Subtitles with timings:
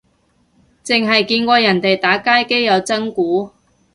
[0.83, 3.51] 剩係見過人哋打街機有真鼓